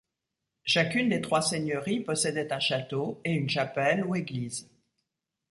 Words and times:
Chacune 0.63 1.09
des 1.09 1.21
trois 1.21 1.43
seigneuries 1.43 1.99
possédait 1.99 2.51
un 2.51 2.59
château 2.59 3.21
et 3.23 3.33
une 3.33 3.47
chapelle 3.51 4.03
ou 4.03 4.15
église. 4.15 4.67